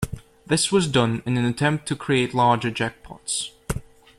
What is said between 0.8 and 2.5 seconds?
done in an attempt to create